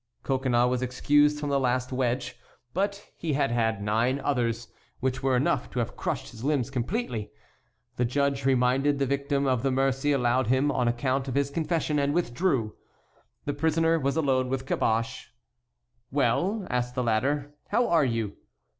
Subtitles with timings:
[0.23, 2.35] Coconnas was excused from the last wedge;
[2.73, 4.67] but he had had nine others,
[4.99, 7.29] which were enough to have crushed his limbs completely.
[7.97, 11.99] The judge reminded the victim of the mercy allowed him on account of his confession,
[11.99, 12.75] and withdrew.
[13.45, 15.27] The prisoner was alone with Caboche.
[16.09, 18.37] "Well," asked the latter, "how are you?"